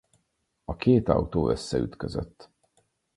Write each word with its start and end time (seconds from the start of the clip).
A 0.65 0.75
két 0.75 1.09
autó 1.09 1.49
összeütközött. 1.49 2.49